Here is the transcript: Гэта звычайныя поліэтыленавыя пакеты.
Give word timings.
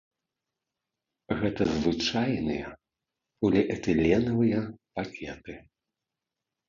Гэта 1.41 1.63
звычайныя 1.75 2.67
поліэтыленавыя 3.43 4.59
пакеты. 4.97 5.53